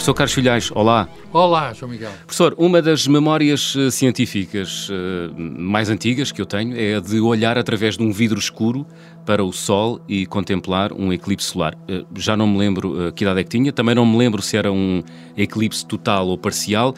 Professor 0.00 0.14
Carlos 0.14 0.32
Filhais, 0.32 0.70
olá. 0.74 1.06
Olá, 1.30 1.74
João 1.74 1.90
Miguel. 1.90 2.10
Professor, 2.24 2.54
uma 2.56 2.80
das 2.80 3.06
memórias 3.06 3.74
uh, 3.74 3.90
científicas 3.90 4.88
uh, 4.88 4.94
mais 5.38 5.90
antigas 5.90 6.32
que 6.32 6.40
eu 6.40 6.46
tenho 6.46 6.74
é 6.74 6.94
a 6.94 7.00
de 7.00 7.20
olhar 7.20 7.58
através 7.58 7.98
de 7.98 8.02
um 8.02 8.10
vidro 8.10 8.38
escuro 8.38 8.86
para 9.26 9.44
o 9.44 9.52
Sol 9.52 10.00
e 10.08 10.24
contemplar 10.24 10.90
um 10.90 11.12
eclipse 11.12 11.48
solar. 11.48 11.74
Uh, 11.74 12.06
já 12.18 12.34
não 12.34 12.46
me 12.46 12.56
lembro 12.56 13.12
que 13.12 13.24
idade 13.24 13.40
é 13.40 13.44
que 13.44 13.50
tinha, 13.50 13.74
também 13.74 13.94
não 13.94 14.06
me 14.06 14.16
lembro 14.16 14.40
se 14.40 14.56
era 14.56 14.72
um 14.72 15.02
eclipse 15.36 15.84
total 15.84 16.28
ou 16.28 16.38
parcial. 16.38 16.94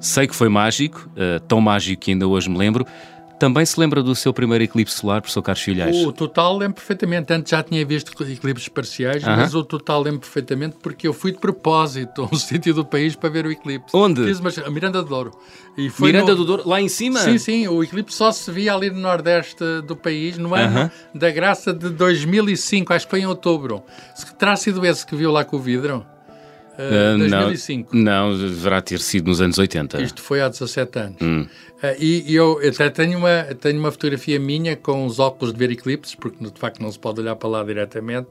Sei 0.00 0.26
que 0.26 0.34
foi 0.34 0.48
mágico, 0.48 1.10
tão 1.48 1.60
mágico 1.60 2.02
que 2.02 2.12
ainda 2.12 2.26
hoje 2.26 2.48
me 2.48 2.56
lembro. 2.56 2.86
Também 3.38 3.66
se 3.66 3.78
lembra 3.78 4.02
do 4.02 4.14
seu 4.14 4.32
primeiro 4.32 4.64
eclipse 4.64 4.96
solar, 4.96 5.20
professor 5.20 5.42
Carlos 5.42 5.62
Filhais? 5.62 5.96
O 5.96 6.12
total 6.12 6.56
lembro 6.56 6.76
perfeitamente. 6.76 7.32
Antes 7.32 7.50
já 7.50 7.62
tinha 7.62 7.84
visto 7.84 8.12
eclipses 8.22 8.68
parciais, 8.68 9.22
uh 9.22 9.26
-huh. 9.26 9.36
mas 9.36 9.54
o 9.54 9.62
total 9.62 10.00
lembro 10.02 10.20
perfeitamente 10.20 10.76
porque 10.82 11.06
eu 11.06 11.12
fui 11.12 11.32
de 11.32 11.38
propósito 11.38 12.22
a 12.22 12.34
um 12.34 12.36
sítio 12.38 12.72
do 12.72 12.84
país 12.84 13.14
para 13.14 13.28
ver 13.28 13.46
o 13.46 13.52
eclipse. 13.52 13.94
Onde? 13.94 14.24
Fiz 14.24 14.40
uma... 14.40 14.50
a 14.64 14.70
Miranda 14.70 15.02
do 15.02 15.08
Douro. 15.08 15.32
Miranda 16.00 16.32
no... 16.32 16.36
do 16.36 16.44
Douro, 16.44 16.62
lá 16.66 16.80
em 16.80 16.88
cima? 16.88 17.20
Sim, 17.20 17.38
sim. 17.38 17.68
O 17.68 17.82
eclipse 17.82 18.16
só 18.16 18.32
se 18.32 18.50
via 18.50 18.74
ali 18.74 18.90
no 18.90 19.00
nordeste 19.00 19.62
do 19.86 19.94
país 19.94 20.38
no 20.38 20.54
ano 20.54 20.80
uh 20.80 20.84
-huh. 20.84 20.90
da 21.14 21.30
graça 21.30 21.74
de 21.74 21.90
2005, 21.90 22.92
acho 22.92 23.06
que 23.06 23.10
foi 23.10 23.20
em 23.20 23.26
outubro. 23.26 23.82
Terá 24.38 24.56
sido 24.56 24.84
esse 24.86 25.06
que 25.06 25.14
viu 25.14 25.30
lá 25.30 25.44
com 25.44 25.56
o 25.56 25.60
vidro? 25.60 26.06
Uh, 26.76 27.18
2005. 27.18 27.96
Não, 27.96 28.30
não, 28.30 28.38
deverá 28.38 28.82
ter 28.82 29.00
sido 29.00 29.28
nos 29.28 29.40
anos 29.40 29.58
80. 29.58 30.00
Isto 30.02 30.20
foi 30.20 30.42
há 30.42 30.48
17 30.48 30.98
anos. 30.98 31.16
Hum. 31.22 31.46
Uh, 31.76 31.94
e, 31.98 32.34
eu 32.34 32.58
até 32.66 32.88
tenho 32.88 33.18
uma, 33.18 33.44
tenho 33.60 33.78
uma 33.78 33.92
fotografia 33.92 34.40
minha 34.40 34.76
com 34.76 35.04
os 35.04 35.18
óculos 35.18 35.52
de 35.52 35.58
ver 35.58 35.70
eclipses, 35.70 36.14
porque 36.14 36.42
de 36.42 36.58
facto 36.58 36.80
não 36.80 36.90
se 36.90 36.98
pode 36.98 37.20
olhar 37.20 37.36
para 37.36 37.48
lá 37.48 37.62
diretamente, 37.62 38.30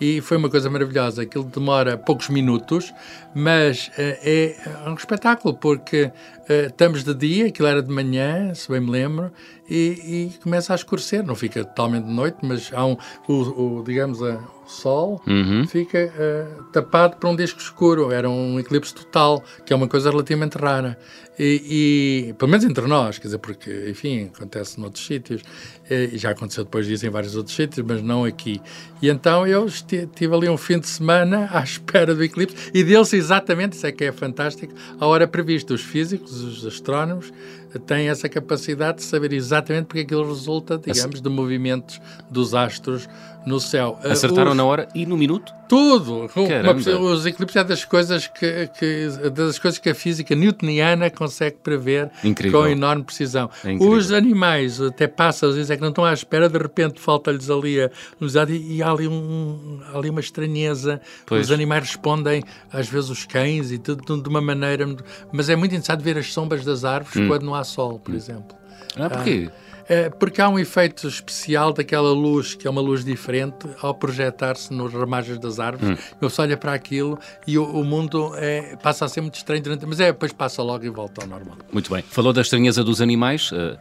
e 0.00 0.20
foi 0.20 0.38
uma 0.38 0.48
coisa 0.48 0.70
maravilhosa. 0.70 1.22
Aquilo 1.22 1.44
demora 1.44 1.98
poucos 1.98 2.28
minutos, 2.30 2.92
mas 3.34 3.88
uh, 3.88 3.92
é 3.98 4.56
um 4.86 4.94
espetáculo, 4.94 5.54
porque 5.54 6.10
estamos 6.48 7.02
de 7.02 7.12
dia, 7.12 7.46
aquilo 7.46 7.66
era 7.66 7.82
de 7.82 7.92
manhã, 7.92 8.54
se 8.54 8.70
bem 8.70 8.80
me 8.80 8.90
lembro, 8.90 9.32
e, 9.68 10.30
e 10.34 10.38
começa 10.42 10.72
a 10.72 10.76
escurecer. 10.76 11.24
Não 11.24 11.34
fica 11.34 11.64
totalmente 11.64 12.04
de 12.04 12.12
noite, 12.12 12.38
mas 12.42 12.70
há 12.72 12.84
um, 12.86 12.96
o, 13.28 13.78
o 13.78 13.84
digamos, 13.84 14.22
a, 14.22 14.36
o 14.36 14.68
sol 14.68 15.20
uhum. 15.26 15.66
fica 15.66 16.12
uh, 16.14 16.64
tapado 16.72 17.16
por 17.16 17.28
um 17.28 17.36
disco 17.36 17.60
escuro. 17.60 18.12
Era 18.12 18.28
um 18.30 18.58
eclipse 18.60 18.94
total, 18.94 19.42
que 19.64 19.72
é 19.72 19.76
uma 19.76 19.88
coisa 19.88 20.10
relativamente 20.10 20.56
rara. 20.56 20.98
E, 21.38 22.28
e, 22.28 22.32
pelo 22.34 22.50
menos 22.50 22.64
entre 22.64 22.85
nós, 22.86 23.18
quer 23.18 23.28
dizer, 23.28 23.38
porque, 23.38 23.88
enfim, 23.88 24.30
acontece 24.34 24.78
noutros 24.80 25.04
sítios, 25.04 25.42
e 25.90 26.16
já 26.18 26.30
aconteceu 26.30 26.64
depois 26.64 26.86
disso 26.86 27.06
em 27.06 27.10
vários 27.10 27.36
outros 27.36 27.54
sítios, 27.54 27.84
mas 27.86 28.02
não 28.02 28.24
aqui. 28.24 28.60
E 29.00 29.08
então 29.08 29.46
eu 29.46 29.66
estive 29.66 30.34
ali 30.34 30.48
um 30.48 30.56
fim 30.56 30.78
de 30.78 30.86
semana 30.86 31.48
à 31.52 31.62
espera 31.62 32.14
do 32.14 32.22
eclipse 32.24 32.70
e 32.72 32.82
deu-se 32.82 33.16
exatamente, 33.16 33.74
isso 33.74 33.86
é 33.86 33.92
que 33.92 34.04
é 34.04 34.12
fantástico, 34.12 34.74
a 34.98 35.06
hora 35.06 35.26
prevista. 35.26 35.74
Os 35.74 35.82
físicos, 35.82 36.40
os 36.40 36.66
astrónomos, 36.66 37.32
têm 37.78 38.08
essa 38.08 38.28
capacidade 38.28 38.98
de 38.98 39.04
saber 39.04 39.32
exatamente 39.32 39.86
porque 39.86 40.00
aquilo 40.00 40.26
resulta, 40.26 40.78
digamos, 40.78 41.20
de 41.20 41.28
movimentos 41.28 42.00
dos 42.30 42.54
astros 42.54 43.08
no 43.46 43.60
céu. 43.60 43.98
Acertaram 44.02 44.50
os... 44.50 44.56
na 44.56 44.64
hora 44.64 44.88
e 44.92 45.06
no 45.06 45.16
minuto? 45.16 45.54
Tudo! 45.68 46.28
Uma, 46.36 47.00
os 47.00 47.26
eclipses 47.26 47.56
é 47.56 47.64
das 47.64 47.84
coisas 47.84 48.26
que, 48.26 48.68
que, 48.78 49.08
das 49.30 49.58
coisas 49.58 49.78
que 49.78 49.88
a 49.88 49.94
física 49.94 50.34
newtoniana 50.34 51.10
consegue 51.10 51.56
prever 51.62 52.10
incrível. 52.22 52.62
com 52.62 52.68
enorme 52.68 53.04
precisão. 53.04 53.50
É 53.64 53.72
os 53.72 54.12
animais, 54.12 54.80
até 54.80 55.06
pássaros, 55.06 55.56
dizem 55.56 55.74
é 55.74 55.76
que 55.76 55.82
não 55.82 55.90
estão 55.90 56.04
à 56.04 56.12
espera, 56.12 56.48
de 56.48 56.58
repente 56.58 57.00
falta-lhes 57.00 57.50
ali 57.50 57.80
a 57.80 57.90
luminosidade 58.14 58.52
e, 58.52 58.76
e 58.76 58.82
há 58.82 58.90
ali, 58.90 59.08
um, 59.08 59.80
ali 59.92 60.10
uma 60.10 60.20
estranheza. 60.20 61.00
Pois. 61.24 61.46
Os 61.46 61.52
animais 61.52 61.84
respondem, 61.84 62.42
às 62.72 62.88
vezes 62.88 63.10
os 63.10 63.24
cães 63.24 63.70
e 63.70 63.78
tudo 63.78 64.22
de 64.22 64.28
uma 64.28 64.40
maneira. 64.40 64.86
Mas 65.32 65.48
é 65.48 65.56
muito 65.56 65.72
interessante 65.72 66.02
ver 66.02 66.18
as 66.18 66.32
sombras 66.32 66.64
das 66.64 66.84
árvores 66.84 67.16
hum. 67.16 67.28
quando 67.28 67.42
não 67.42 67.54
há 67.54 67.64
sol, 67.66 67.98
por 67.98 68.14
hum. 68.14 68.16
exemplo. 68.16 68.56
Ah, 68.96 69.10
porquê? 69.10 69.50
Ah, 69.50 69.66
é, 69.88 70.10
porque 70.10 70.40
há 70.40 70.48
um 70.48 70.58
efeito 70.58 71.06
especial 71.06 71.72
daquela 71.72 72.10
luz, 72.12 72.54
que 72.54 72.66
é 72.66 72.70
uma 72.70 72.80
luz 72.80 73.04
diferente, 73.04 73.68
ao 73.80 73.94
projetar-se 73.94 74.72
nos 74.72 74.92
ramagens 74.92 75.38
das 75.38 75.60
árvores. 75.60 75.98
Hum. 75.98 76.02
Eu 76.20 76.28
só 76.28 76.42
olho 76.42 76.58
para 76.58 76.72
aquilo 76.72 77.18
e 77.46 77.56
o, 77.56 77.64
o 77.64 77.84
mundo 77.84 78.32
é, 78.34 78.76
passa 78.76 79.04
a 79.04 79.08
ser 79.08 79.20
muito 79.20 79.36
estranho 79.36 79.62
durante. 79.62 79.86
Mas 79.86 80.00
é, 80.00 80.06
depois 80.06 80.32
passa 80.32 80.62
logo 80.62 80.84
e 80.84 80.90
volta 80.90 81.22
ao 81.22 81.28
normal. 81.28 81.56
Muito 81.72 81.92
bem. 81.92 82.02
Falou 82.02 82.32
da 82.32 82.40
estranheza 82.40 82.82
dos 82.82 83.00
animais. 83.00 83.52
Uh, 83.52 83.78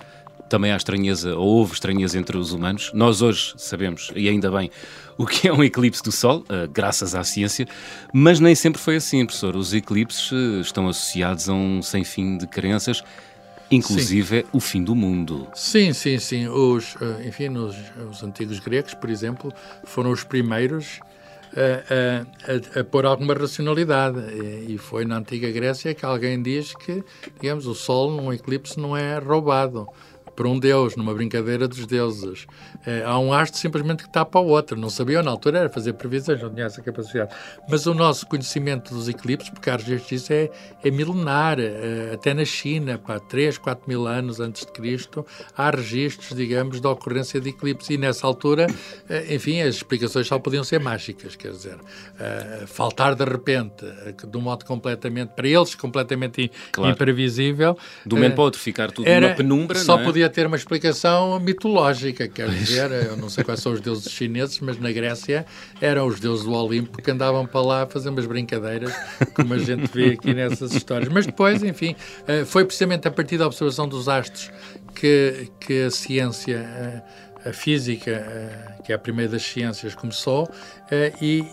também 0.48 0.72
há 0.72 0.78
estranheza, 0.78 1.36
ou 1.36 1.48
houve 1.48 1.74
estranheza 1.74 2.20
entre 2.20 2.38
os 2.38 2.54
humanos. 2.54 2.92
Nós 2.94 3.20
hoje 3.20 3.56
sabemos, 3.58 4.12
e 4.16 4.30
ainda 4.30 4.52
bem, 4.52 4.70
o 5.18 5.26
que 5.26 5.48
é 5.48 5.52
um 5.52 5.64
eclipse 5.64 6.04
do 6.04 6.12
Sol, 6.12 6.42
uh, 6.42 6.70
graças 6.72 7.16
à 7.16 7.24
ciência, 7.24 7.68
mas 8.14 8.40
nem 8.40 8.54
sempre 8.54 8.80
foi 8.80 8.98
assim, 8.98 9.26
professor. 9.26 9.56
Os 9.56 9.74
eclipses 9.74 10.32
uh, 10.32 10.62
estão 10.62 10.88
associados 10.88 11.50
a 11.50 11.54
um 11.54 11.82
sem 11.82 12.04
fim 12.04 12.38
de 12.38 12.46
crenças 12.46 13.04
Inclusive 13.72 14.42
sim. 14.42 14.48
o 14.54 14.60
fim 14.60 14.84
do 14.84 14.96
mundo. 14.96 15.48
Sim, 15.54 15.92
sim, 15.94 16.18
sim. 16.20 16.48
Os, 16.48 16.96
eh, 17.02 17.28
enfim, 17.28 17.50
os, 17.50 17.76
os 18.10 18.24
antigos 18.24 18.60
gregos, 18.60 18.94
por 18.94 19.10
exemplo, 19.10 19.52
foram 19.84 20.12
os 20.12 20.24
primeiros 20.24 21.00
a, 21.56 22.78
a, 22.78 22.80
a, 22.80 22.84
pôr 22.84 23.06
alguma 23.06 23.34
racionalidade. 23.34 24.20
E, 24.68 24.78
foi 24.78 25.06
na 25.06 25.18
antiga 25.18 25.50
Grécia 25.52 25.94
que 25.94 26.06
alguém 26.06 26.42
diz 26.42 26.74
que, 26.76 27.04
digamos, 27.40 27.66
o 27.66 27.74
Sol 27.74 28.12
num 28.12 28.32
eclipse 28.32 28.80
não 28.80 28.96
é 28.96 29.18
roubado 29.18 29.88
por 30.36 30.46
um 30.46 30.60
deus, 30.60 30.96
numa 30.96 31.14
brincadeira 31.14 31.68
dos 31.68 31.86
deuses. 31.86 32.46
É, 32.86 33.04
há 33.06 33.18
um 33.18 33.32
astro 33.32 33.60
simplesmente 33.60 34.04
que 34.04 34.10
tapa 34.10 34.40
o 34.40 34.48
outro. 34.48 34.78
Não 34.78 34.90
sabiam 34.90 35.24
na 35.24 35.32
altura, 35.32 35.60
era 35.60 35.70
fazer 35.70 35.94
previsões, 35.94 36.42
não 36.42 36.54
tinha 36.54 36.66
essa 36.66 36.82
capacidade. 36.82 37.34
Mas 37.70 37.86
o 37.86 37.94
nosso 37.94 38.28
conhecimento 38.28 38.94
dos 38.94 39.08
eclipses, 39.08 39.50
porque 39.50 39.70
há 39.70 39.78
registros 39.78 40.08
disso, 40.08 40.34
é, 40.34 40.50
é 40.84 40.92
milenar. 40.92 41.60
É, 41.60 42.12
até 42.14 42.34
na 42.34 42.46
China, 42.46 42.98
pá, 42.98 43.20
3, 43.20 43.58
4 43.58 43.88
mil 43.88 44.06
anos 44.08 44.40
antes 44.40 44.66
de 44.66 44.72
Cristo, 44.72 45.26
há 45.56 45.70
registros, 45.70 46.36
digamos, 46.36 46.82
da 46.82 46.90
ocorrência 46.90 47.40
de 47.40 47.50
eclipses. 47.50 47.92
E 47.92 47.98
nessa 47.98 48.28
altura, 48.28 48.68
é, 49.10 49.34
enfim, 49.34 49.62
as 49.62 49.76
explicações 49.76 50.28
só 50.28 50.38
podiam 50.38 50.64
ser 50.64 50.80
mágicas, 50.80 51.36
quer 51.36 51.52
dizer, 51.52 51.78
faltar 52.68 53.16
de 53.16 53.24
repente, 53.24 53.86
de 54.28 54.38
um 54.38 54.42
modo 54.42 54.66
completamente, 54.66 55.30
para 55.30 55.48
eles, 55.48 55.76
completamente 55.76 56.52
claro. 56.72 56.92
imprevisível. 56.92 57.78
De 58.06 58.14
um 58.14 58.18
momento 58.18 58.36
para 58.36 58.44
outro 58.44 58.60
ficar 58.60 58.92
tudo 58.92 59.08
era, 59.08 59.28
numa 59.28 59.36
penumbra, 59.36 59.80
Só 59.80 60.00
é? 60.00 60.04
podia 60.04 60.25
ter 60.30 60.48
uma 60.48 60.56
explicação 60.56 61.40
mitológica, 61.40 62.28
quer 62.28 62.50
dizer, 62.50 62.92
eu 62.92 63.18
não 63.18 63.30
sei 63.30 63.44
quais 63.44 63.60
são 63.60 63.74
os 63.74 63.82
deuses 63.82 64.12
chineses, 64.12 64.60
mas 64.60 64.80
na 64.80 64.92
Grécia 64.92 65.46
eram 65.80 66.08
os 66.08 66.20
deuses 66.20 66.46
do 66.46 66.54
Olimpo 66.54 67.02
que 67.02 67.12
andavam 67.12 67.46
para 67.46 67.62
lá 67.62 67.84
a 67.84 67.88
fazer 67.88 68.10
umas 68.10 68.26
brincadeiras, 68.26 68.94
como 69.34 69.54
a 69.54 69.58
gente 69.58 69.88
vê 69.94 70.12
aqui 70.12 70.34
nessas 70.34 70.74
histórias. 70.74 71.12
Mas 71.12 71.26
depois, 71.26 71.64
enfim, 71.64 71.96
eh, 72.28 72.46
foi 72.46 72.66
precisamente 72.66 73.08
a 73.08 73.12
partir 73.12 73.38
da 73.38 73.48
observação 73.48 73.88
dos 73.88 74.08
astros 74.08 74.52
que, 74.94 75.50
que 75.60 75.84
a 75.84 75.92
ciência 75.92 76.58
eh, 76.58 77.50
a 77.50 77.54
física, 77.54 78.12
eh, 78.12 78.82
que 78.84 78.92
é 78.92 78.96
a 78.96 79.00
primeira 79.00 79.32
das 79.32 79.44
ciências, 79.44 79.94
começou 79.94 80.50
e, 81.22 81.44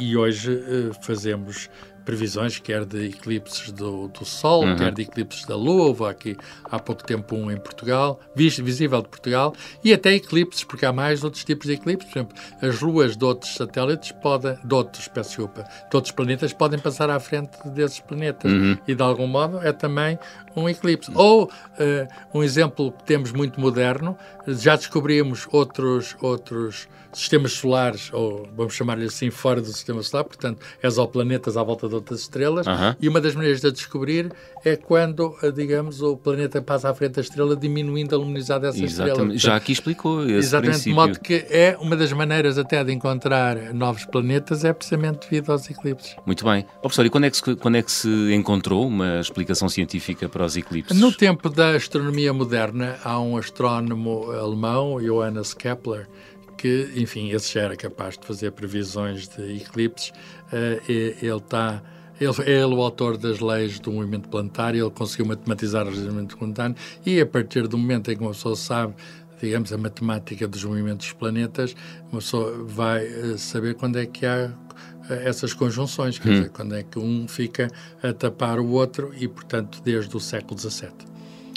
e 0.00 0.16
hoje 0.16 0.62
fazemos 1.02 1.68
previsões, 2.04 2.58
quer 2.58 2.84
de 2.84 3.06
eclipses 3.06 3.70
do, 3.72 4.08
do 4.08 4.24
Sol, 4.24 4.64
uhum. 4.64 4.76
quer 4.76 4.92
de 4.92 5.02
eclipses 5.02 5.44
da 5.44 5.56
Lua, 5.56 5.86
houve 5.86 6.04
aqui 6.04 6.36
há 6.64 6.78
pouco 6.78 7.04
tempo 7.04 7.36
um 7.36 7.50
em 7.50 7.56
Portugal, 7.56 8.20
visível 8.34 9.02
de 9.02 9.08
Portugal, 9.08 9.54
e 9.84 9.92
até 9.92 10.14
eclipses, 10.14 10.64
porque 10.64 10.84
há 10.84 10.92
mais 10.92 11.24
outros 11.24 11.44
tipos 11.44 11.66
de 11.66 11.74
eclipses, 11.74 12.10
por 12.10 12.18
exemplo, 12.18 12.36
as 12.60 12.80
luas 12.80 13.16
de 13.16 13.24
outros 13.24 13.54
satélites 13.54 14.12
podem, 14.12 14.56
de 14.64 14.74
outros, 14.74 15.08
peço 15.08 15.30
desculpa, 15.30 15.64
de 15.90 15.96
outros 15.96 16.12
planetas 16.12 16.52
podem 16.52 16.78
passar 16.78 17.10
à 17.10 17.18
frente 17.20 17.56
desses 17.70 18.00
planetas, 18.00 18.50
uhum. 18.50 18.76
e 18.86 18.94
de 18.94 19.02
algum 19.02 19.26
modo 19.26 19.58
é 19.58 19.72
também 19.72 20.18
um 20.54 20.68
eclipse. 20.68 21.10
Ou, 21.14 21.44
uh, 21.44 21.48
um 22.38 22.42
exemplo 22.42 22.92
que 22.92 23.04
temos 23.04 23.32
muito 23.32 23.60
moderno, 23.60 24.16
já 24.46 24.76
descobrimos 24.76 25.46
outros, 25.50 26.16
outros 26.20 26.88
sistemas 27.12 27.52
solares, 27.52 28.10
ou 28.12 28.48
vamos 28.56 28.74
chamar-lhe 28.74 29.04
assim, 29.04 29.30
fora 29.30 29.60
do 29.60 29.66
sistema 29.66 30.02
solar, 30.02 30.24
portanto, 30.24 30.60
exoplanetas 30.82 31.56
à 31.56 31.62
volta 31.62 31.86
de 31.88 31.94
outras 31.94 32.20
estrelas, 32.20 32.66
e 32.98 33.08
uma 33.08 33.20
das 33.20 33.34
maneiras 33.34 33.60
de 33.60 33.66
a 33.66 33.70
descobrir 33.70 34.32
é 34.64 34.76
quando, 34.76 35.36
eh, 35.42 35.50
digamos, 35.50 36.00
o 36.00 36.16
planeta 36.16 36.62
passa 36.62 36.88
à 36.88 36.94
frente 36.94 37.12
da 37.12 37.20
estrela, 37.20 37.54
diminuindo 37.54 38.14
a 38.14 38.18
luminosidade 38.18 38.62
dessa 38.62 38.82
Exatamente. 38.82 38.90
estrela. 38.90 39.16
Portanto, 39.16 39.38
Já 39.38 39.56
aqui 39.56 39.72
explicou 39.72 40.22
esse 40.22 40.34
Exatamente, 40.34 40.70
princípio. 40.70 40.92
de 40.92 40.94
modo 40.96 41.20
que 41.20 41.46
é 41.50 41.76
uma 41.80 41.96
das 41.96 42.12
maneiras 42.12 42.58
até 42.58 42.82
de 42.82 42.92
encontrar 42.92 43.74
novos 43.74 44.04
planetas 44.06 44.64
é 44.64 44.72
precisamente 44.72 45.28
devido 45.28 45.50
aos 45.52 45.68
eclipses. 45.68 46.16
Muito 46.24 46.44
bem. 46.44 46.64
Oh, 46.78 46.82
professor, 46.82 47.04
e 47.04 47.10
quando 47.10 47.24
é, 47.24 47.30
que 47.30 47.36
se, 47.36 47.56
quando 47.56 47.76
é 47.76 47.82
que 47.82 47.92
se 47.92 48.32
encontrou 48.32 48.86
uma 48.86 49.20
explicação 49.20 49.68
científica 49.68 50.28
para 50.28 50.41
os 50.46 50.56
eclipses? 50.56 50.98
No 50.98 51.12
tempo 51.12 51.48
da 51.48 51.76
astronomia 51.76 52.32
moderna, 52.32 52.98
há 53.04 53.20
um 53.20 53.36
astrónomo 53.36 54.30
alemão, 54.32 55.00
Johannes 55.00 55.54
Kepler, 55.54 56.08
que, 56.56 56.92
enfim, 56.96 57.30
esse 57.30 57.54
já 57.54 57.62
era 57.62 57.76
capaz 57.76 58.16
de 58.16 58.26
fazer 58.26 58.52
previsões 58.52 59.28
de 59.28 59.56
eclipses. 59.56 60.10
Uh, 60.10 60.80
ele 60.88 61.36
está. 61.36 61.82
Ele 62.20 62.52
é 62.52 62.64
o 62.64 62.80
autor 62.80 63.16
das 63.16 63.40
leis 63.40 63.80
do 63.80 63.90
movimento 63.90 64.28
planetário, 64.28 64.84
ele 64.84 64.90
conseguiu 64.92 65.26
matematizar 65.26 65.88
o 65.88 65.90
movimento 65.90 66.36
planetário 66.36 66.76
e 67.04 67.20
a 67.20 67.26
partir 67.26 67.66
do 67.66 67.76
momento 67.76 68.12
em 68.12 68.16
que 68.16 68.22
uma 68.22 68.30
pessoa 68.30 68.54
sabe 68.54 68.94
digamos, 69.42 69.72
a 69.72 69.78
matemática 69.78 70.46
dos 70.46 70.64
movimentos 70.64 71.06
dos 71.08 71.14
planetas, 71.14 71.74
uma 72.10 72.20
pessoa 72.20 72.64
vai 72.64 73.04
uh, 73.06 73.36
saber 73.36 73.74
quando 73.74 73.98
é 73.98 74.06
que 74.06 74.24
há 74.24 74.50
essas 75.10 75.52
conjunções, 75.52 76.18
quer 76.18 76.28
hum. 76.28 76.32
dizer, 76.32 76.50
quando 76.50 76.74
é 76.74 76.82
que 76.82 76.98
um 76.98 77.26
fica 77.26 77.68
a 78.02 78.12
tapar 78.12 78.58
o 78.60 78.68
outro 78.70 79.12
e, 79.18 79.26
portanto, 79.28 79.80
desde 79.84 80.16
o 80.16 80.20
século 80.20 80.58
XVII. 80.58 80.90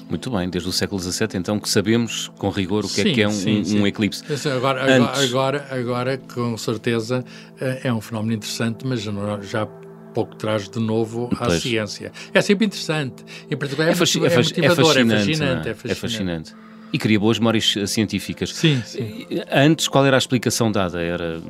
Muito 0.09 0.29
bem, 0.29 0.49
desde 0.49 0.69
o 0.69 0.71
século 0.71 1.01
XVII, 1.01 1.29
então, 1.35 1.59
que 1.59 1.67
sabemos 1.67 2.31
com 2.37 2.49
rigor 2.49 2.85
o 2.85 2.87
que 2.87 3.01
sim, 3.01 3.09
é 3.09 3.13
que 3.13 3.21
é 3.21 3.27
um, 3.27 3.31
sim, 3.31 3.63
sim. 3.63 3.79
um 3.79 3.87
eclipse. 3.87 4.23
Agora, 4.55 4.83
Antes... 4.83 5.23
agora, 5.23 5.67
agora, 5.71 6.17
com 6.17 6.55
certeza, 6.57 7.25
eh, 7.59 7.81
é 7.85 7.93
um 7.93 7.99
fenómeno 7.99 8.33
interessante, 8.33 8.85
mas 8.85 9.01
já 9.01 9.65
pouco 10.13 10.35
traz 10.35 10.69
de 10.69 10.79
novo 10.79 11.29
à 11.33 11.47
pois. 11.47 11.61
ciência. 11.61 12.11
É 12.33 12.39
sempre 12.41 12.67
interessante. 12.67 13.25
Em 13.49 13.57
particular, 13.57 13.87
é, 13.87 13.89
é, 13.89 13.91
é, 13.91 13.93
é 13.93 13.95
fascinante. 13.95 14.25
É 14.25 14.75
fascinante, 14.75 15.69
é 15.69 15.95
fascinante. 15.95 16.55
É 16.91 16.95
e 16.95 16.97
cria 16.97 17.19
boas 17.19 17.39
memórias 17.39 17.75
eh, 17.77 17.85
científicas. 17.85 18.53
Sim, 18.53 18.81
sim. 18.85 19.27
Antes, 19.51 19.87
qual 19.87 20.05
era 20.05 20.15
a 20.15 20.19
explicação 20.19 20.71
dada? 20.71 21.01
Era, 21.01 21.41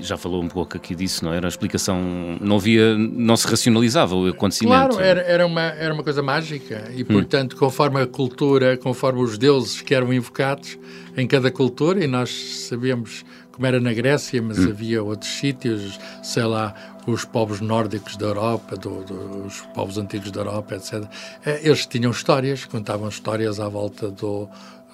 já 0.00 0.16
falou 0.16 0.42
um 0.42 0.48
pouco 0.48 0.76
aqui 0.76 0.94
disso, 0.94 1.24
não 1.24 1.32
era? 1.32 1.46
A 1.46 1.48
explicação, 1.48 2.00
não 2.40 2.56
havia, 2.56 2.96
não 2.96 3.36
se 3.36 3.46
racionalizava 3.46 4.14
o 4.14 4.28
acontecimento. 4.28 4.88
Claro, 4.88 5.00
era, 5.00 5.20
era, 5.22 5.46
uma, 5.46 5.62
era 5.62 5.94
uma 5.94 6.02
coisa 6.02 6.22
mágica 6.22 6.90
e, 6.94 7.02
hum. 7.02 7.06
portanto, 7.06 7.54
hum. 7.54 7.58
conforme 7.58 8.00
a 8.00 8.06
cultura, 8.06 8.76
conforme 8.76 9.22
os 9.22 9.38
deuses 9.38 9.80
que 9.80 9.94
eram 9.94 10.12
invocados 10.12 10.78
em 11.16 11.26
cada 11.26 11.50
cultura, 11.50 12.02
e 12.02 12.06
nós 12.06 12.30
sabemos 12.68 13.24
como 13.52 13.66
era 13.66 13.78
na 13.78 13.92
Grécia, 13.92 14.42
mas 14.42 14.58
hum. 14.58 14.70
havia 14.70 15.02
outros 15.02 15.30
sítios, 15.30 16.00
sei 16.22 16.44
lá, 16.44 16.74
os 17.06 17.24
povos 17.24 17.60
nórdicos 17.60 18.16
da 18.16 18.26
Europa, 18.26 18.76
do, 18.76 19.04
do, 19.04 19.46
os 19.46 19.60
povos 19.74 19.98
antigos 19.98 20.30
da 20.30 20.40
Europa, 20.40 20.74
etc. 20.76 21.04
Eh, 21.44 21.60
eles 21.64 21.86
tinham 21.86 22.10
histórias, 22.10 22.64
contavam 22.64 23.08
histórias 23.08 23.60
à 23.60 23.68
volta 23.68 24.10
do. 24.10 24.48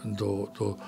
do, 0.04 0.48
do 0.58 0.78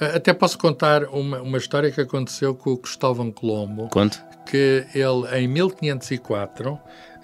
eh, 0.00 0.16
até 0.16 0.32
posso 0.34 0.58
contar 0.58 1.04
uma, 1.04 1.40
uma 1.40 1.58
história 1.58 1.90
que 1.90 2.00
aconteceu 2.00 2.54
com 2.54 2.72
o 2.72 2.76
Cristóvão 2.76 3.30
Colombo. 3.30 3.88
Conte. 3.88 4.20
Que 4.44 4.86
ele, 4.94 5.26
em 5.38 5.48
1504, 5.48 6.78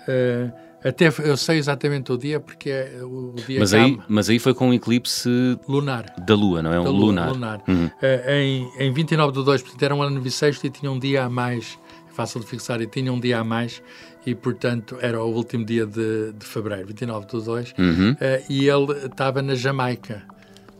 uh, 0.09 0.53
até 0.85 1.13
eu 1.25 1.37
sei 1.37 1.59
exatamente 1.59 2.11
o 2.11 2.19
dia 2.19 2.41
porque 2.41 2.69
é 2.69 3.01
o 3.03 3.35
dia 3.47 3.61
mas 3.61 3.73
aí 3.73 3.99
Mas 4.09 4.29
aí 4.29 4.39
foi 4.39 4.53
com 4.53 4.69
um 4.69 4.75
eclipse 4.75 5.29
lunar 5.69 6.07
da 6.27 6.35
Lua, 6.35 6.61
não 6.63 6.73
é? 6.73 6.81
Um 6.81 6.91
lunar. 6.91 7.31
lunar. 7.31 7.63
Uhum. 7.69 7.87
Uh, 7.87 8.31
em, 8.31 8.69
em 8.79 8.93
29 8.93 9.33
de 9.33 9.45
2, 9.45 9.63
portanto 9.63 9.83
era 9.83 9.95
um 9.95 10.03
ano 10.03 10.21
bissexto 10.21 10.67
e 10.67 10.71
tinha 10.71 10.91
um 10.91 10.99
dia 10.99 11.25
a 11.25 11.31
mais 11.31 11.79
fácil 12.13 12.41
de 12.41 12.47
fixar, 12.47 12.81
e 12.81 12.87
tinha 12.87 13.13
um 13.13 13.19
dia 13.19 13.39
a 13.39 13.45
mais, 13.45 13.83
e 14.25 14.35
portanto 14.35 14.97
era 15.01 15.23
o 15.23 15.35
último 15.35 15.65
dia 15.65 15.87
de, 15.87 16.33
de 16.33 16.47
fevereiro, 16.47 16.87
29 16.89 17.27
de 17.27 17.45
2, 17.45 17.75
uhum. 17.79 18.13
uh, 18.13 18.17
e 18.49 18.69
ele 18.69 19.07
estava 19.07 19.43
na 19.43 19.55
Jamaica. 19.55 20.23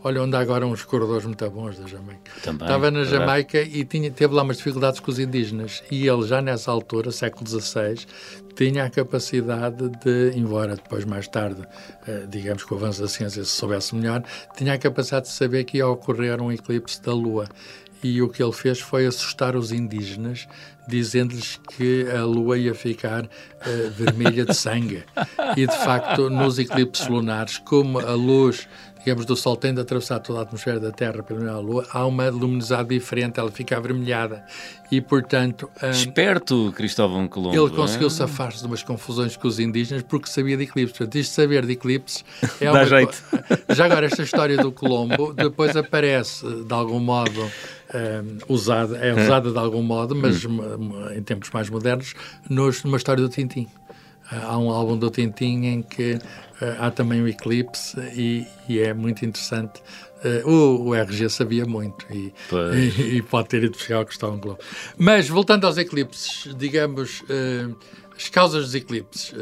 Olha, 0.03 0.21
onde 0.21 0.35
há 0.35 0.39
agora 0.39 0.67
uns 0.67 0.83
corredores 0.83 1.25
muito 1.25 1.49
bons 1.49 1.79
da 1.79 1.87
Jamaica. 1.87 2.31
Também, 2.41 2.67
estava 2.67 2.91
na 2.91 3.03
Jamaica 3.05 3.61
e 3.61 3.85
tinha, 3.85 4.11
teve 4.11 4.33
lá 4.33 4.43
umas 4.43 4.57
dificuldades 4.57 4.99
com 4.99 5.09
os 5.09 5.17
indígenas. 5.17 5.81
E 5.89 6.05
ele, 6.07 6.27
já 6.27 6.41
nessa 6.41 6.71
altura, 6.71 7.09
século 7.09 7.49
XVI, 7.49 8.05
tinha 8.53 8.83
a 8.83 8.89
capacidade 8.89 9.89
de, 10.03 10.37
embora 10.37 10.75
depois, 10.75 11.05
mais 11.05 11.27
tarde, 11.29 11.61
uh, 11.61 12.27
digamos 12.27 12.65
que 12.65 12.73
o 12.73 12.77
avanço 12.77 13.01
da 13.01 13.07
ciência 13.07 13.45
se 13.45 13.51
soubesse 13.51 13.95
melhor, 13.95 14.23
tinha 14.57 14.73
a 14.73 14.77
capacidade 14.77 15.27
de 15.27 15.31
saber 15.31 15.63
que 15.63 15.77
ia 15.77 15.87
ocorrer 15.87 16.41
um 16.41 16.51
eclipse 16.51 17.01
da 17.01 17.13
Lua 17.13 17.47
e 18.03 18.21
o 18.21 18.27
que 18.27 18.43
ele 18.43 18.51
fez 18.51 18.81
foi 18.81 19.05
assustar 19.05 19.55
os 19.55 19.71
indígenas, 19.71 20.45
dizendo-lhes 20.85 21.57
que 21.77 22.05
a 22.11 22.25
lua 22.25 22.57
ia 22.57 22.75
ficar 22.75 23.23
uh, 23.23 23.29
vermelha 23.91 24.43
de 24.43 24.53
sangue. 24.53 25.05
E, 25.55 25.65
de 25.65 25.77
facto, 25.77 26.29
nos 26.29 26.59
eclipses 26.59 27.07
lunares, 27.07 27.57
como 27.59 27.99
a 27.99 28.13
luz 28.13 28.67
digamos, 29.03 29.25
do 29.25 29.35
Sol 29.35 29.57
tende 29.57 29.79
a 29.79 29.83
atravessar 29.83 30.19
toda 30.19 30.39
a 30.39 30.41
atmosfera 30.43 30.79
da 30.79 30.91
Terra 30.91 31.21
pela 31.21 31.59
Lua, 31.59 31.85
há 31.91 32.05
uma 32.05 32.29
luminosidade 32.29 32.89
diferente, 32.89 33.39
ela 33.39 33.51
fica 33.51 33.75
avermelhada. 33.75 34.45
E, 34.89 35.01
portanto... 35.01 35.69
Um, 35.81 35.89
Esperto, 35.89 36.71
Cristóvão 36.75 37.27
Colombo. 37.27 37.55
Ele 37.55 37.75
conseguiu 37.75 38.07
é? 38.07 38.11
safar-se 38.11 38.61
de 38.61 38.67
umas 38.67 38.83
confusões 38.83 39.35
com 39.35 39.47
os 39.47 39.59
indígenas 39.59 40.03
porque 40.03 40.29
sabia 40.29 40.55
de 40.55 40.63
eclipses. 40.63 40.97
Portanto, 40.97 41.15
isto 41.15 41.33
saber 41.33 41.65
de 41.65 41.73
eclipses 41.73 42.23
é 42.61 42.65
Dá 42.71 42.71
uma... 42.71 42.85
jeito. 42.85 43.23
Já 43.75 43.85
agora, 43.85 44.05
esta 44.05 44.23
história 44.23 44.55
do 44.57 44.71
Colombo 44.71 45.33
depois 45.33 45.75
aparece, 45.75 46.45
de 46.63 46.73
algum 46.73 46.99
modo, 46.99 47.41
um, 47.41 48.53
usada, 48.53 48.97
é 48.97 49.13
usada 49.13 49.51
de 49.51 49.57
algum 49.57 49.81
modo, 49.81 50.15
mas 50.15 50.45
hum. 50.45 50.59
em 51.15 51.21
tempos 51.21 51.49
mais 51.51 51.69
modernos, 51.69 52.13
nos, 52.49 52.83
numa 52.83 52.97
história 52.97 53.21
do 53.21 53.29
Tintim. 53.29 53.67
Há 54.41 54.57
um 54.57 54.69
álbum 54.69 54.97
do 54.97 55.09
Tintim 55.09 55.65
em 55.65 55.81
que 55.81 56.13
uh, 56.13 56.19
há 56.79 56.91
também 56.91 57.21
o 57.21 57.27
eclipse 57.27 57.99
e, 58.15 58.45
e 58.67 58.79
é 58.79 58.93
muito 58.93 59.25
interessante. 59.25 59.81
Uh, 60.23 60.49
o, 60.49 60.87
o, 60.87 60.95
RG 60.95 61.29
sabia 61.29 61.65
muito 61.65 62.05
e, 62.09 62.33
e, 62.73 63.17
e, 63.17 63.21
pode 63.21 63.49
ter 63.49 63.63
ido 63.63 63.73
buscar 63.73 63.95
ao 63.95 64.05
Cristóvão 64.05 64.39
Globo. 64.39 64.59
Mas, 64.97 65.27
voltando 65.27 65.67
aos 65.67 65.77
eclipses, 65.77 66.55
digamos, 66.55 67.21
uh, 67.21 67.75
as 68.15 68.29
causas 68.29 68.65
dos 68.65 68.75
eclipses. 68.75 69.33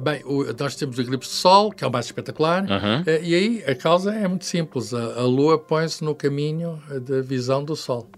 Bem, 0.00 0.22
o, 0.24 0.44
nós 0.58 0.74
temos 0.74 0.98
o 0.98 1.02
eclipse 1.02 1.30
de 1.30 1.36
Sol, 1.36 1.70
que 1.70 1.84
é 1.84 1.86
o 1.86 1.92
mais 1.92 2.06
espetacular, 2.06 2.64
uh, 2.64 3.22
e 3.22 3.34
aí 3.34 3.64
a 3.64 3.74
causa 3.76 4.12
é 4.12 4.26
muito 4.26 4.44
simples. 4.44 4.92
A, 4.92 5.20
a 5.20 5.22
Lua 5.22 5.58
põe-se 5.58 6.02
no 6.02 6.14
caminho 6.14 6.82
da 7.02 7.20
visão 7.20 7.62
do 7.62 7.76
Sol. 7.76 8.08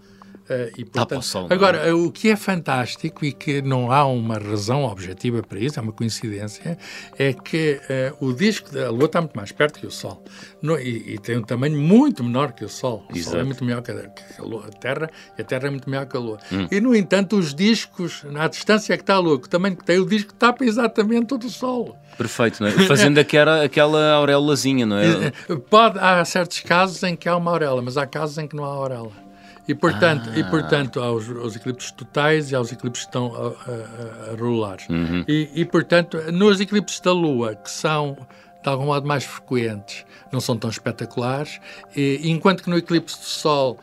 Uh, 0.50 0.68
e, 0.76 0.84
portanto, 0.84 1.22
sol, 1.22 1.46
agora, 1.48 1.78
é? 1.78 1.92
o 1.92 2.10
que 2.10 2.28
é 2.28 2.34
fantástico 2.34 3.24
e 3.24 3.30
que 3.30 3.62
não 3.62 3.92
há 3.92 4.04
uma 4.04 4.36
razão 4.36 4.82
objetiva 4.82 5.44
para 5.44 5.60
isso, 5.60 5.78
é 5.78 5.82
uma 5.82 5.92
coincidência, 5.92 6.76
é 7.16 7.32
que 7.32 7.80
uh, 8.18 8.26
o 8.26 8.32
disco 8.32 8.72
da 8.72 8.90
Lua 8.90 9.04
está 9.04 9.20
muito 9.20 9.36
mais 9.36 9.52
perto 9.52 9.78
que 9.78 9.86
o 9.86 9.92
Sol 9.92 10.24
no, 10.60 10.76
e, 10.76 11.14
e, 11.14 11.18
tem 11.18 11.38
um 11.38 11.42
tamanho 11.42 11.78
muito 11.78 12.24
menor 12.24 12.50
que 12.50 12.64
o 12.64 12.68
Sol. 12.68 13.06
O 13.08 13.16
Exato. 13.16 13.30
Sol 13.30 13.40
é 13.40 13.44
muito 13.44 13.64
maior 13.64 13.80
que 13.80 13.92
a, 13.92 14.08
que 14.08 14.40
a, 14.40 14.42
Lua, 14.42 14.66
a 14.66 14.70
Terra, 14.70 15.08
e 15.38 15.40
a 15.40 15.44
Terra 15.44 15.68
é 15.68 15.70
muito 15.70 15.88
maior 15.88 16.06
que 16.06 16.16
a 16.16 16.20
Lua. 16.20 16.38
Hum. 16.50 16.66
E, 16.68 16.80
no 16.80 16.96
entanto, 16.96 17.38
os 17.38 17.54
discos, 17.54 18.24
na 18.24 18.48
distância 18.48 18.96
que 18.96 19.04
está 19.04 19.14
a 19.14 19.18
Lua, 19.20 19.38
que 19.38 19.46
o 19.46 19.50
tamanho 19.50 19.76
que 19.76 19.84
tem, 19.84 20.00
o 20.00 20.06
disco 20.06 20.34
tapa 20.34 20.64
exatamente 20.64 21.26
todo 21.26 21.46
o 21.46 21.50
Sol. 21.50 21.96
Perfeito, 22.18 22.64
é? 22.64 22.72
Fazendo 22.88 23.18
aquela, 23.22 23.62
aquela 23.62 24.14
auréolazinha, 24.14 24.84
não 24.84 24.96
é? 24.98 25.32
Pode, 25.70 25.96
há 26.00 26.24
certos 26.24 26.58
casos 26.58 27.00
em 27.04 27.14
que 27.14 27.28
há 27.28 27.36
uma 27.36 27.52
auréola, 27.52 27.82
mas 27.82 27.96
há 27.96 28.04
casos 28.04 28.36
em 28.38 28.48
que 28.48 28.56
não 28.56 28.64
há 28.64 28.68
auréola. 28.68 29.29
E 29.70 29.74
portanto, 29.74 30.28
ah. 30.34 30.36
e, 30.36 30.42
portanto 30.42 31.00
aos, 31.00 31.30
aos, 31.30 31.54
eclipses 31.54 31.92
totais 31.92 32.50
e 32.50 32.56
aos 32.56 32.72
eclipses 32.72 33.04
que 33.04 33.10
estão 33.10 33.32
a, 33.32 34.30
a, 34.30 34.32
a 34.32 34.36
rolar. 34.36 34.78
Uhum. 34.88 35.24
E, 35.28 35.48
e, 35.54 35.64
portanto, 35.64 36.18
nos 36.32 36.60
eclipses 36.60 36.98
da 36.98 37.12
Lua, 37.12 37.54
que 37.54 37.70
são 37.70 38.16
de 38.60 38.68
algum 38.68 38.86
modo 38.86 39.06
mais 39.06 39.22
frequentes, 39.22 40.04
não 40.32 40.40
são 40.40 40.56
tão 40.56 40.68
espetaculares, 40.68 41.60
e, 41.94 42.20
enquanto 42.24 42.64
que 42.64 42.68
no 42.68 42.76
eclipse 42.76 43.16
do 43.16 43.24
Sol 43.24 43.78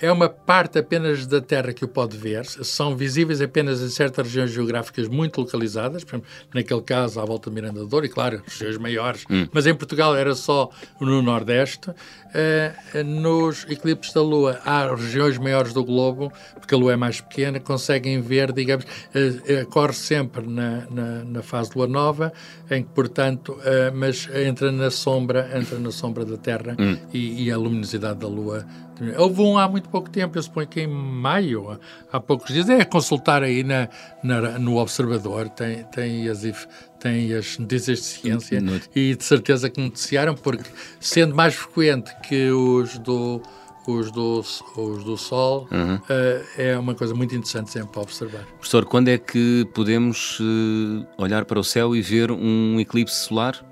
é 0.00 0.10
uma 0.12 0.28
parte 0.28 0.78
apenas 0.78 1.26
da 1.26 1.40
Terra 1.40 1.72
que 1.72 1.84
o 1.84 1.88
pode 1.88 2.16
ver, 2.16 2.44
são 2.44 2.96
visíveis 2.96 3.40
apenas 3.40 3.80
em 3.80 3.88
certas 3.88 4.26
regiões 4.26 4.50
geográficas 4.50 5.08
muito 5.08 5.40
localizadas, 5.40 6.04
por 6.04 6.16
exemplo, 6.16 6.30
naquele 6.54 6.82
caso 6.82 7.20
à 7.20 7.24
volta 7.24 7.48
de 7.48 7.54
Miranda 7.54 7.80
do 7.80 7.86
Douro, 7.86 8.06
e 8.06 8.08
claro, 8.08 8.42
regiões 8.46 8.78
maiores, 8.78 9.24
hum. 9.30 9.46
mas 9.52 9.66
em 9.66 9.74
Portugal 9.74 10.16
era 10.16 10.34
só 10.34 10.70
no 11.00 11.22
Nordeste. 11.22 11.90
Uh, 11.90 13.02
nos 13.04 13.66
eclipses 13.68 14.12
da 14.12 14.22
Lua 14.22 14.60
há 14.64 14.94
regiões 14.94 15.36
maiores 15.36 15.72
do 15.72 15.84
globo, 15.84 16.32
porque 16.54 16.74
a 16.74 16.78
Lua 16.78 16.92
é 16.92 16.96
mais 16.96 17.20
pequena, 17.20 17.58
conseguem 17.58 18.20
ver, 18.20 18.52
digamos, 18.52 18.84
uh, 18.84 19.66
corre 19.66 19.94
sempre 19.94 20.46
na, 20.46 20.86
na, 20.90 21.24
na, 21.24 21.42
fase 21.42 21.70
de 21.70 21.78
Lua 21.78 21.88
Nova, 21.88 22.32
em 22.70 22.84
que, 22.84 22.90
portanto, 22.90 23.58
mas 23.94 24.28
entra 24.32 24.70
na 24.70 24.90
sombra, 24.90 25.50
entra 25.58 25.78
na 25.78 25.90
sombra 25.90 26.24
da 26.24 26.36
Terra 26.36 26.76
hum. 26.78 26.96
e, 27.12 27.44
e 27.44 27.50
a 27.50 27.56
luminosidade 27.56 28.20
da 28.20 28.28
Lua 28.28 28.64
Houve 29.16 29.40
um 29.42 29.58
há 29.58 29.68
muito 29.68 29.88
pouco 29.88 30.10
tempo, 30.10 30.36
eu 30.36 30.42
suponho 30.42 30.66
que 30.66 30.82
em 30.82 30.86
maio, 30.86 31.78
há 32.12 32.20
poucos 32.20 32.52
dias, 32.52 32.68
é 32.68 32.84
consultar 32.84 33.42
aí 33.42 33.62
na, 33.62 33.88
na 34.22 34.58
no 34.58 34.76
Observador, 34.76 35.48
tem, 35.48 35.84
tem, 35.84 36.28
as, 36.28 36.42
tem 36.98 37.34
as 37.34 37.58
notícias 37.58 37.98
de 37.98 38.04
ciência 38.04 38.62
e 38.94 39.14
de 39.14 39.24
certeza 39.24 39.70
que 39.70 39.80
noticiaram, 39.80 40.34
porque 40.34 40.70
sendo 40.98 41.34
mais 41.34 41.54
frequente 41.54 42.14
que 42.28 42.50
os 42.50 42.98
do 42.98 43.40
os 43.86 44.10
do, 44.10 44.40
os 44.76 45.04
do 45.04 45.16
Sol, 45.16 45.66
uhum. 45.70 45.94
uh, 45.96 46.00
é 46.56 46.78
uma 46.78 46.94
coisa 46.94 47.14
muito 47.14 47.34
interessante 47.34 47.70
sempre 47.70 47.88
para 47.88 48.02
observar. 48.02 48.44
Professor, 48.58 48.84
quando 48.84 49.08
é 49.08 49.18
que 49.18 49.66
podemos 49.74 50.38
uh, 50.38 51.06
olhar 51.16 51.44
para 51.44 51.58
o 51.58 51.64
céu 51.64 51.96
e 51.96 52.02
ver 52.02 52.30
um 52.30 52.78
eclipse 52.78 53.16
solar? 53.16 53.69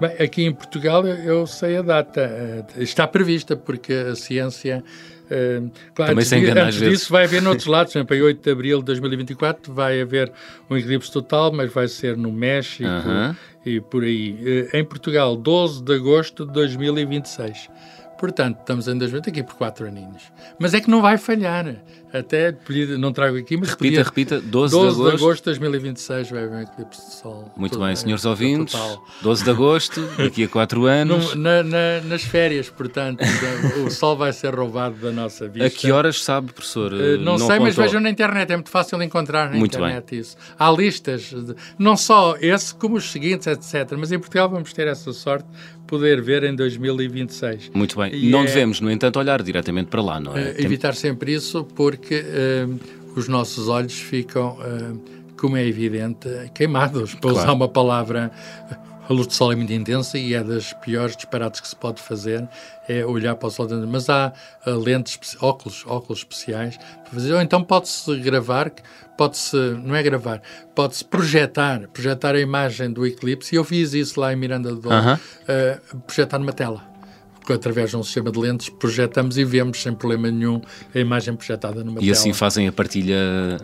Bem, 0.00 0.10
aqui 0.24 0.44
em 0.44 0.52
Portugal 0.52 1.06
eu 1.06 1.46
sei 1.46 1.76
a 1.76 1.82
data. 1.82 2.20
Eh, 2.20 2.82
está 2.82 3.06
prevista, 3.06 3.56
porque 3.56 3.92
a 3.92 4.14
ciência. 4.14 4.84
Uh, 5.30 5.70
claro, 5.94 6.12
Também 6.12 6.22
antes, 6.22 6.28
se 6.28 6.36
engana, 6.36 6.62
antes 6.64 6.78
disso 6.78 7.12
vai 7.12 7.24
haver 7.24 7.42
noutros 7.42 7.66
lados, 7.68 7.92
por 7.92 7.98
exemplo, 7.98 8.16
em 8.16 8.22
8 8.22 8.42
de 8.42 8.50
abril 8.50 8.78
de 8.78 8.86
2024 8.86 9.74
vai 9.74 10.00
haver 10.00 10.32
um 10.70 10.76
eclipse 10.76 11.12
total, 11.12 11.52
mas 11.52 11.70
vai 11.70 11.86
ser 11.86 12.16
no 12.16 12.32
México 12.32 12.88
uh 12.88 13.34
-huh. 13.34 13.36
e 13.66 13.78
por 13.78 14.04
aí. 14.04 14.68
Uh, 14.72 14.76
em 14.76 14.84
Portugal, 14.84 15.36
12 15.36 15.82
de 15.82 15.94
agosto 15.94 16.46
de 16.46 16.52
2026. 16.52 17.68
Portanto, 18.18 18.58
estamos 18.60 18.88
em 18.88 18.98
2000, 18.98 19.20
aqui 19.28 19.42
por 19.42 19.54
quatro 19.54 19.86
aninhos. 19.86 20.22
Mas 20.58 20.74
é 20.74 20.80
que 20.80 20.90
não 20.90 21.00
vai 21.00 21.16
falhar. 21.16 21.76
Até, 22.12 22.56
não 22.98 23.12
trago 23.12 23.36
aqui, 23.36 23.56
mas 23.56 23.68
Repita, 23.70 23.84
podia, 23.84 24.02
repita, 24.02 24.40
12, 24.40 24.74
12 24.74 24.96
de 24.96 25.00
agosto. 25.02 25.16
de 25.16 25.22
agosto 25.22 25.38
de 25.40 25.44
2026 25.44 26.30
vai 26.30 26.44
haver 26.44 26.56
um 26.56 26.60
eclipse 26.62 27.06
de 27.06 27.14
sol. 27.14 27.52
Muito 27.54 27.72
Tudo 27.72 27.84
bem, 27.84 27.94
senhores 27.94 28.24
ouvintes, 28.24 28.72
total. 28.72 29.04
12 29.20 29.44
de 29.44 29.50
agosto, 29.50 30.00
daqui 30.16 30.44
a 30.44 30.48
4 30.48 30.86
anos. 30.86 31.34
No- 31.34 31.42
na- 31.42 31.62
na- 31.62 32.00
nas 32.06 32.22
férias, 32.22 32.70
portanto, 32.70 33.20
o 33.86 33.90
sol 33.90 34.16
vai 34.16 34.32
ser 34.32 34.54
roubado 34.54 34.96
da 34.96 35.12
nossa 35.12 35.46
vista. 35.48 35.66
A 35.66 35.70
que 35.70 35.92
horas 35.92 36.24
sabe, 36.24 36.50
professor? 36.52 36.94
Eh, 36.94 37.18
Não, 37.18 37.38
sei, 37.38 37.58
mas 37.58 37.76
vejam 37.76 38.00
na 38.00 38.08
internet, 38.08 38.50
é 38.50 38.56
muito 38.56 38.70
fácil 38.70 39.00
encontrar 39.02 39.50
na 39.50 39.56
Muito 39.58 39.76
internet 39.76 40.18
isso. 40.18 40.34
Há 40.58 40.70
listas, 40.70 41.24
de- 41.24 41.54
não 41.78 41.94
só 41.94 42.36
esse, 42.40 42.74
como 42.74 42.96
os 42.96 43.12
seguintes, 43.12 43.46
etc. 43.46 43.92
Mas 43.98 44.10
em 44.10 44.18
Portugal 44.18 44.48
vamos 44.48 44.72
ter 44.72 44.86
essa 44.86 45.12
sorte 45.12 45.46
poder 45.88 46.20
ver 46.22 46.44
em 46.44 46.54
2026. 46.54 47.70
Muito 47.74 47.98
bem. 47.98 48.14
E 48.14 48.30
não 48.30 48.42
é- 48.42 48.44
devemos, 48.44 48.80
no 48.80 48.90
entanto, 48.90 49.18
olhar 49.18 49.42
diretamente 49.42 49.88
para 49.88 50.00
lá, 50.02 50.20
não 50.20 50.36
é? 50.36 50.50
Eh, 50.50 50.54
evitar 50.58 50.94
sempre 50.94 51.32
isso, 51.34 51.64
porque 51.74 52.22
eh, 52.24 52.66
os 53.16 53.26
nossos 53.26 53.66
olhos 53.68 53.94
ficam, 53.98 54.56
eh, 54.62 54.92
como 55.36 55.56
é 55.56 55.66
evidente, 55.66 56.28
queimados, 56.54 57.14
para 57.18 57.30
Claro. 57.32 57.38
usar 57.38 57.52
uma 57.52 57.68
palavra. 57.68 58.30
A 59.08 59.12
luz 59.12 59.26
do 59.26 59.32
sol 59.32 59.52
é 59.52 59.56
muito 59.56 59.72
intensa 59.72 60.18
e 60.18 60.34
é 60.34 60.44
das 60.44 60.74
piores 60.74 61.16
disparates 61.16 61.60
que 61.60 61.68
se 61.68 61.74
pode 61.74 62.00
fazer, 62.02 62.46
é 62.86 63.06
olhar 63.06 63.34
para 63.36 63.48
o 63.48 63.50
sol. 63.50 63.66
Mas 63.86 64.10
há 64.10 64.32
eh, 64.66 64.70
lentes, 64.70 65.18
óculos, 65.40 65.82
óculos 65.86 66.18
especiais 66.18 66.76
para 66.76 67.12
fazer. 67.12 67.32
Ou 67.32 67.40
então 67.40 67.64
pode-se 67.64 68.14
gravar, 68.18 68.70
pode-se, 69.16 69.56
não 69.56 69.96
é 69.96 70.02
gravar, 70.02 70.42
pode-se 70.74 71.04
projetar, 71.04 71.88
projetar 71.88 72.34
a 72.34 72.40
imagem 72.40 72.92
do 72.92 73.06
eclipse. 73.06 73.54
E 73.54 73.56
eu 73.56 73.64
fiz 73.64 73.94
isso 73.94 74.20
lá 74.20 74.30
em 74.32 74.36
Miranda 74.36 74.70
do 74.70 74.80
Douro, 74.80 74.96
Aham. 74.96 75.20
eh, 75.46 75.78
projetar 76.06 76.38
numa 76.38 76.52
tela 76.52 76.87
através 77.52 77.90
de 77.90 77.96
um 77.96 78.02
sistema 78.02 78.30
de 78.30 78.38
lentes, 78.38 78.68
projetamos 78.68 79.36
e 79.38 79.44
vemos 79.44 79.82
sem 79.82 79.92
problema 79.94 80.30
nenhum 80.30 80.60
a 80.94 80.98
imagem 80.98 81.34
projetada 81.34 81.82
numa 81.84 81.98
E 81.98 82.02
tela. 82.02 82.12
assim 82.12 82.32
fazem 82.32 82.68
a 82.68 82.72
partilha, 82.72 83.16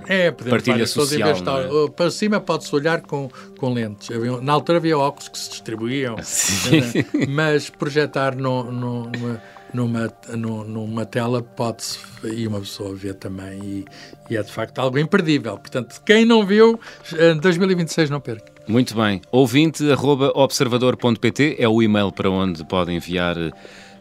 é, 0.08 0.30
partilha 0.30 0.86
social. 0.86 1.30
é? 1.30 1.68
uh, 1.72 1.90
Para 1.90 2.10
cima 2.10 2.40
pode-se 2.40 2.74
olhar 2.74 3.00
com, 3.02 3.28
com 3.58 3.72
lentes. 3.72 4.08
Na 4.42 4.52
altura 4.52 4.78
havia 4.78 4.96
óculos 4.98 5.28
que 5.28 5.38
se 5.38 5.50
distribuíam, 5.50 6.16
né? 6.16 7.26
mas 7.28 7.70
projetar 7.70 8.34
no- 8.36 8.70
no- 8.70 9.10
numa, 9.12 9.40
numa, 9.72 10.12
nu- 10.36 10.64
numa 10.64 11.04
tela 11.04 11.42
pode-se 11.42 11.98
e 12.24 12.46
uma 12.46 12.60
pessoa 12.60 12.94
vê 12.94 13.12
também 13.12 13.58
e, 13.62 13.84
e 14.30 14.36
é 14.36 14.42
de 14.42 14.50
facto 14.52 14.78
algo 14.78 14.98
imperdível. 14.98 15.58
Portanto, 15.58 16.00
quem 16.06 16.24
não 16.24 16.46
viu, 16.46 16.78
em 17.12 17.38
2026 17.38 18.08
não 18.10 18.20
perca. 18.20 18.53
Muito 18.66 18.94
bem. 18.94 19.20
Ouvinte 19.30 19.90
arroba 19.90 20.32
observador.pt 20.34 21.56
é 21.58 21.68
o 21.68 21.82
e-mail 21.82 22.10
para 22.10 22.30
onde 22.30 22.64
podem 22.64 22.96
enviar 22.96 23.36
eh, 23.36 23.50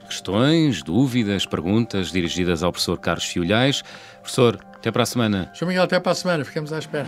questões, 0.07 0.81
dúvidas, 0.81 1.45
perguntas 1.45 2.11
dirigidas 2.11 2.63
ao 2.63 2.71
professor 2.71 2.97
Carlos 2.97 3.25
Fiolhais. 3.25 3.81
Professor, 4.21 4.59
até 4.75 4.91
para 4.91 5.03
a 5.03 5.05
semana. 5.05 5.51
João 5.53 5.67
Miguel, 5.67 5.83
até 5.83 5.99
para 5.99 6.13
a 6.13 6.15
semana. 6.15 6.45
Ficamos 6.45 6.71
à 6.71 6.79
espera. 6.79 7.07